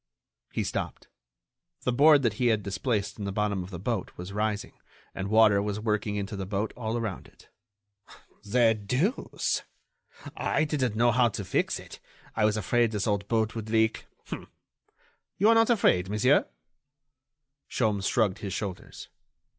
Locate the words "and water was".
5.13-5.79